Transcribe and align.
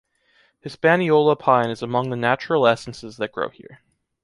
Hispaniola 0.61 1.35
pine 1.35 1.69
is 1.69 1.83
among 1.83 2.09
the 2.09 2.15
natural 2.15 2.65
essences 2.65 3.17
that 3.17 3.31
grow 3.31 3.49
here. 3.49 3.81